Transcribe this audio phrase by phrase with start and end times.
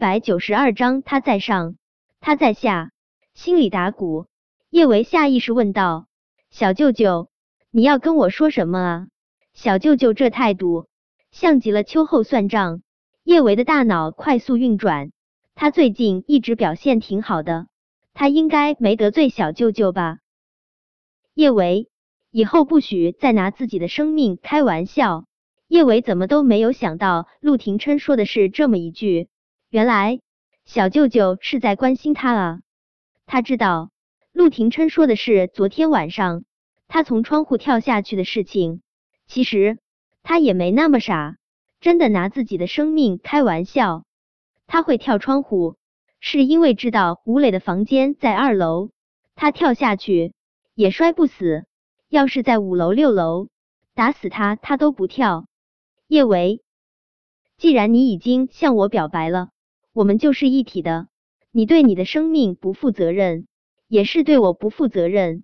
[0.00, 1.76] 百九十二章，他在上，
[2.20, 2.90] 他在下，
[3.34, 4.28] 心里打鼓。
[4.70, 6.06] 叶维下意识问道
[6.48, 7.28] ：“小舅舅，
[7.70, 9.06] 你要跟我说什么啊？”
[9.52, 10.88] 小舅舅这态度，
[11.32, 12.80] 像极了秋后算账。
[13.24, 15.12] 叶维的大脑快速运转，
[15.54, 17.66] 他最近一直表现挺好的，
[18.14, 20.20] 他应该没得罪小舅舅吧？
[21.34, 21.90] 叶维，
[22.30, 25.26] 以后不许再拿自己的生命开玩笑。
[25.68, 29.28] 叶维怎么都没有想到，陆廷琛说的是这么一句。
[29.70, 30.20] 原来
[30.64, 32.60] 小舅舅是在关心他啊！
[33.24, 33.90] 他知道。
[34.32, 36.44] 陆廷琛说的是昨天晚上
[36.88, 38.82] 他从窗户跳下去的事情。
[39.28, 39.78] 其实
[40.24, 41.36] 他也没那么傻，
[41.80, 44.04] 真的拿自己的生命开玩笑。
[44.66, 45.76] 他会跳窗户，
[46.18, 48.90] 是因为知道吴磊的房间在二楼，
[49.36, 50.32] 他跳下去
[50.74, 51.64] 也摔不死。
[52.08, 53.48] 要是在五楼、六楼，
[53.94, 55.46] 打死他他都不跳。
[56.08, 56.60] 叶维，
[57.56, 59.50] 既然你已经向我表白了，
[59.92, 61.08] 我们就是一体的。
[61.50, 63.46] 你对你的生命不负责任。
[63.90, 65.42] 也是对我不负责任。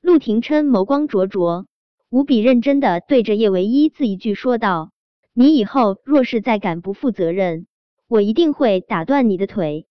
[0.00, 1.66] 陆廷琛眸光灼灼，
[2.08, 4.90] 无比认真的对着叶唯一字一句说道
[5.34, 7.66] ：“你以后若是再敢不负责任，
[8.08, 9.86] 我一定会打断你的腿。”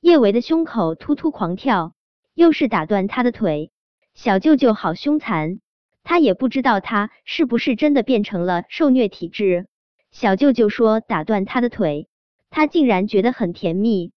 [0.00, 1.92] 叶维的胸口突突狂跳，
[2.32, 3.70] 又是打断他的腿。
[4.14, 5.60] 小舅舅好凶残，
[6.04, 9.66] 他也不知道他是不是真的变成了受虐体质。
[10.10, 12.08] 小舅舅说打断他的腿，
[12.50, 14.12] 他竟然觉得很甜蜜，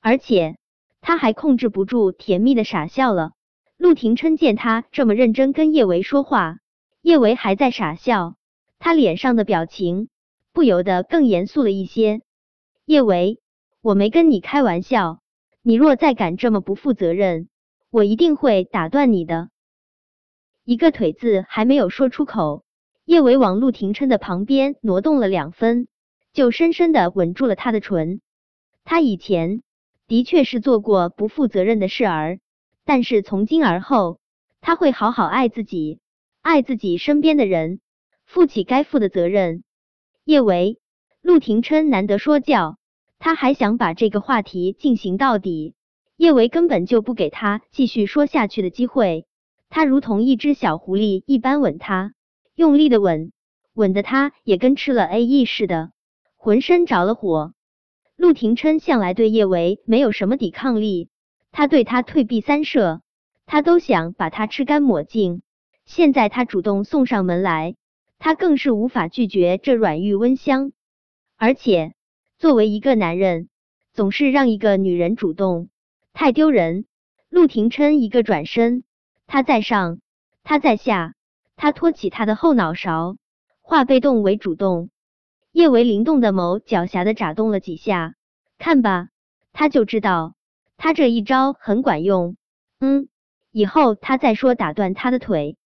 [0.00, 0.56] 而且。
[1.04, 3.32] 他还控制不住甜蜜的傻笑了。
[3.76, 6.58] 陆廷琛见他这么认真跟叶维说话，
[7.00, 8.36] 叶维还在傻笑，
[8.78, 10.08] 他脸上的表情
[10.52, 12.20] 不由得更严肃了一些。
[12.84, 13.40] 叶维，
[13.80, 15.18] 我没跟你开玩笑，
[15.60, 17.48] 你若再敢这么不负责任，
[17.90, 19.48] 我一定会打断你的。
[20.64, 22.62] 一个腿字还没有说出口，
[23.04, 25.88] 叶维往陆廷琛的旁边挪动了两分，
[26.32, 28.20] 就深深的吻住了他的唇。
[28.84, 29.62] 他以前。
[30.08, 32.38] 的确是做过不负责任的事儿，
[32.84, 34.18] 但是从今而后，
[34.60, 36.00] 他会好好爱自己，
[36.42, 37.80] 爱自己身边的人，
[38.26, 39.64] 负起该负的责任。
[40.24, 40.78] 叶维，
[41.22, 42.76] 陆廷琛难得说教，
[43.18, 45.74] 他还想把这个话题进行到底。
[46.18, 49.24] 叶维根本就不给他继续说下去的机会，
[49.70, 52.12] 他如同一只小狐狸一般吻他，
[52.54, 53.32] 用力的吻，
[53.72, 55.90] 吻的他也跟吃了 A E 似的，
[56.44, 57.54] 浑身着了火。
[58.16, 61.08] 陆廷琛向来对叶维没有什么抵抗力，
[61.52, 63.00] 他对他退避三舍，
[63.46, 65.42] 他都想把他吃干抹净。
[65.84, 67.76] 现在他主动送上门来，
[68.18, 70.72] 他更是无法拒绝这软玉温香。
[71.36, 71.94] 而且
[72.38, 73.48] 作为一个男人，
[73.92, 75.68] 总是让一个女人主动，
[76.12, 76.86] 太丢人。
[77.28, 78.82] 陆廷琛一个转身，
[79.28, 80.00] 他在上，
[80.42, 81.14] 他在下，
[81.54, 83.16] 他托起他的后脑勺，
[83.60, 84.90] 化被动为主动。
[85.52, 88.14] 叶维灵动的眸狡黠的眨动了几下，
[88.56, 89.08] 看吧，
[89.52, 90.34] 他就知道
[90.78, 92.36] 他这一招很管用。
[92.80, 93.08] 嗯，
[93.50, 95.58] 以后他再说打断他的腿，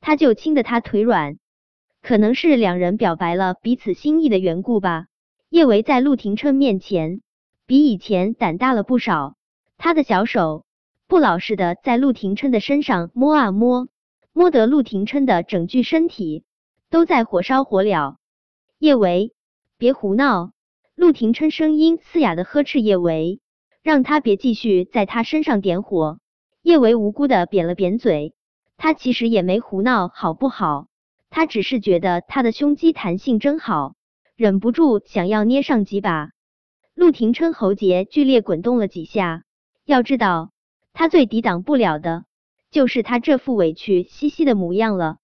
[0.00, 1.36] 他就亲的他腿软。
[2.00, 5.06] 可能是两人表白了彼此心意的缘故吧。
[5.48, 7.22] 叶维在陆廷琛面前
[7.66, 9.34] 比以前胆大了不少，
[9.78, 10.64] 他的小手
[11.08, 13.88] 不老实的在陆廷琛的身上摸啊摸，
[14.32, 16.44] 摸得陆廷琛的整具身体
[16.88, 18.16] 都在火烧火燎。
[18.82, 19.32] 叶维，
[19.78, 20.50] 别胡闹！
[20.96, 23.40] 陆廷琛声音嘶哑的呵斥叶维，
[23.80, 26.18] 让他别继续在他身上点火。
[26.62, 28.34] 叶维无辜的扁了扁嘴，
[28.76, 30.88] 他其实也没胡闹，好不好？
[31.30, 33.94] 他只是觉得他的胸肌弹性真好，
[34.34, 36.30] 忍不住想要捏上几把。
[36.92, 39.44] 陆廷琛喉结剧烈滚动了几下，
[39.84, 40.50] 要知道，
[40.92, 42.24] 他最抵挡不了的
[42.72, 45.18] 就是他这副委屈兮兮的模样了。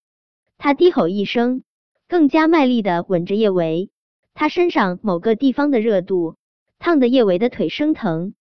[0.59, 1.65] 他低吼一声。
[2.09, 3.91] 更加卖力的吻着叶维，
[4.33, 6.37] 他身上某个地方的热度
[6.79, 8.33] 烫得叶维的腿生疼，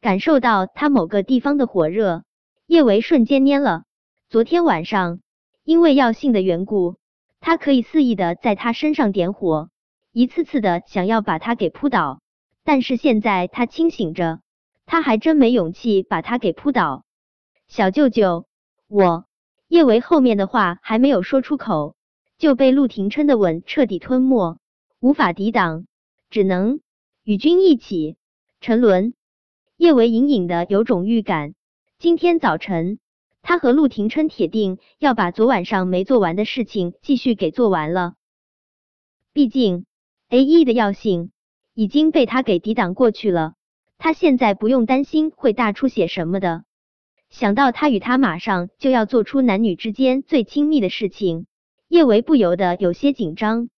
[0.00, 2.22] 感受到他某个地方的火热，
[2.66, 3.82] 叶维瞬间蔫了。
[4.28, 5.18] 昨天晚上
[5.64, 6.98] 因为药性的缘故，
[7.40, 9.70] 他可以肆意的在他身上点火，
[10.12, 12.20] 一次次的想要把他给扑倒，
[12.62, 14.38] 但是现在他清醒着，
[14.86, 17.04] 他还真没勇气把他给扑倒。
[17.66, 18.46] 小舅舅，
[18.86, 19.24] 我
[19.66, 21.96] 叶维后面的话还没有说出口。
[22.40, 24.58] 就被陆廷琛的吻彻底吞没，
[24.98, 25.84] 无法抵挡，
[26.30, 26.80] 只能
[27.22, 28.16] 与君一起
[28.62, 29.12] 沉沦。
[29.76, 31.52] 叶维隐隐的有种预感，
[31.98, 32.98] 今天早晨
[33.42, 38.14] 他和陆廷琛铁定要把昨晚上没做完的事情继续给做完了。
[39.34, 39.84] 毕竟
[40.30, 41.32] A E 的药性
[41.74, 43.52] 已经被他给抵挡过去了，
[43.98, 46.64] 他现在不用担心会大出血什么的。
[47.28, 51.44] 想到他与他马上就要做出男女之间最亲密的事情。
[51.90, 53.68] 叶维不由得有些紧张，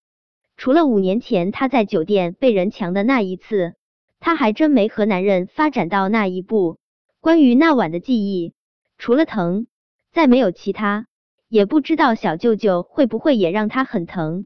[0.59, 3.73] 除了五年前他在酒店被人强的那一次，
[4.21, 6.77] 他还真没和男人发展到那一步。
[7.23, 8.53] 关于那晚的记忆，
[8.99, 9.67] 除了疼，
[10.13, 11.07] 再没有其他。
[11.49, 14.45] 也不知道小舅舅会不会也让他很疼。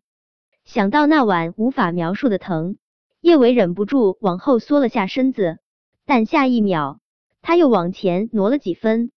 [0.65, 2.77] 想到那晚无法描述的疼，
[3.21, 5.59] 叶维忍不住往后缩了下身子，
[6.05, 7.01] 但下一秒
[7.43, 9.11] 他又往前挪了几分。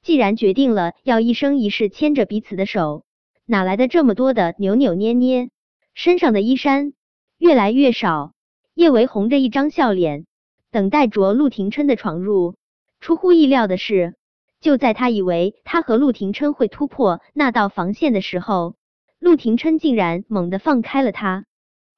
[0.00, 3.04] 既然决定了要一生一世牵着彼此的手，
[3.46, 5.50] 哪来的这么多的扭扭捏捏？
[5.94, 6.92] 身上的衣衫
[7.38, 8.32] 越来越少，
[8.74, 10.26] 叶维红着一张笑脸，
[10.70, 12.56] 等待着陆廷琛的闯入。
[13.00, 14.14] 出乎意料的是。
[14.60, 18.76] 就在他以为他和陆廷琛会突破那道防线的时候，
[19.18, 21.46] 陆廷琛竟然猛地放开了他。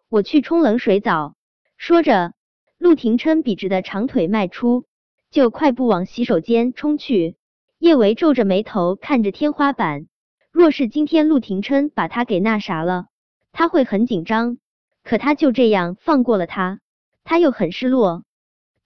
[0.08, 1.34] 我去冲冷水澡。
[1.76, 2.32] 说着，
[2.78, 4.86] 陆廷琛笔直的长腿迈出，
[5.30, 7.36] 就快步往洗手间冲去。
[7.78, 10.06] 叶维皱着眉头看着天花板。
[10.54, 13.06] 若是今天陆廷琛把他给那啥了，
[13.50, 14.58] 他会很紧张。
[15.02, 16.78] 可他就这样放过了他，
[17.24, 18.22] 他又很失落。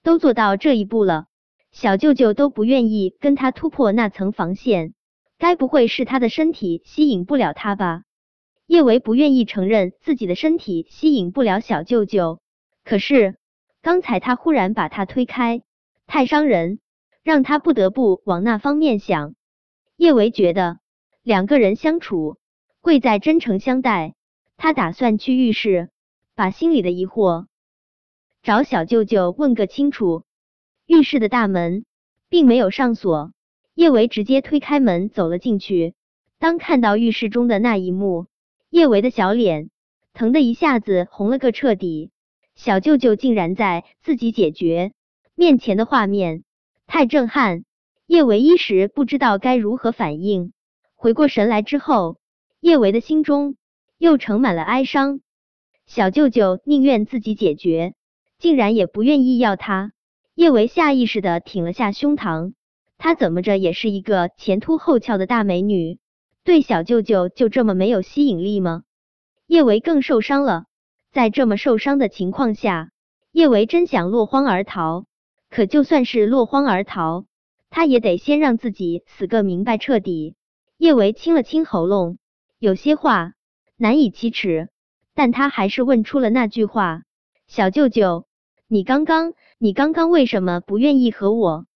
[0.03, 1.27] 都做到这一步了。
[1.71, 4.95] 小舅舅都不愿意跟他突破那层防线，
[5.37, 8.05] 该不会是他的身体吸引不了他吧？
[8.67, 12.41] 叶维不愿意承认自己的身体吸引不了小舅舅，
[12.83, 13.37] 可是
[13.83, 15.61] 刚才他忽然把他推开，
[16.07, 16.81] 太伤人，
[17.23, 19.35] 让他不得不往那方面想。
[19.99, 20.79] 叶维觉得
[21.29, 22.39] 两个人相处
[22.81, 24.15] 贵在真诚相待，
[24.57, 25.91] 他打算去浴室
[26.35, 27.45] 把心里的疑惑
[28.43, 30.25] 找小舅舅问个清楚。
[30.87, 31.85] 浴室的大门
[32.31, 33.35] 并没有上锁，
[33.75, 35.93] 叶维直接推开门走了进去。
[36.39, 38.25] 当看到浴室中的那一幕，
[38.71, 39.69] 叶维的小脸
[40.15, 42.11] 疼的一下子红了个彻底。
[42.55, 44.93] 小舅舅竟然在自己解决
[45.35, 46.43] 面前的画面，
[46.87, 47.65] 太震撼！
[48.07, 50.55] 叶维一时不知道该如何反应。
[51.01, 52.19] 回过神来之后，
[52.59, 53.55] 叶维的心中
[53.99, 55.21] 又盛满了哀伤。
[55.87, 57.95] 小舅舅宁愿自己解决，
[58.37, 59.93] 竟然也不愿意要他。
[60.35, 62.55] 叶维下意识的挺了下胸膛，
[62.99, 66.01] 她怎么着也是一个前凸后翘的大美女，
[66.43, 68.83] 对小舅舅就这么没有吸引力吗？
[69.47, 70.65] 叶维更受伤了，
[71.13, 72.91] 在这么受伤的情况下，
[73.31, 75.07] 叶维真想落荒而逃，
[75.49, 77.25] 可就算是落荒而逃，
[77.71, 80.35] 他也得先让自己死个明白彻底。
[80.79, 82.19] 叶维清了清喉咙，
[82.59, 83.35] 有些话
[83.77, 84.71] 难以启齿，
[85.15, 87.03] 但他还是问出了那句话
[87.47, 88.27] ：“小舅舅，
[88.67, 91.67] 你刚刚……”你刚刚为什么不愿意和我？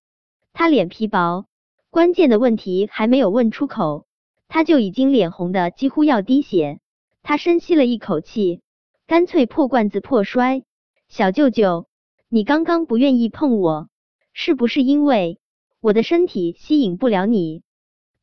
[0.53, 1.47] 他脸皮薄，
[1.91, 4.07] 关键的问题还没有问出口，
[4.47, 6.79] 他就已经脸红的几乎要滴血。
[7.25, 8.61] 他深吸了一口气，
[9.09, 10.63] 干脆破罐子破摔。
[11.09, 11.89] 小舅舅，
[12.29, 13.89] 你刚刚不愿意碰我，
[14.33, 15.41] 是不是因为
[15.81, 17.65] 我的身体吸引不了你？